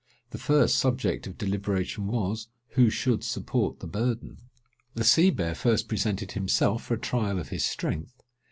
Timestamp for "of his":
7.37-7.63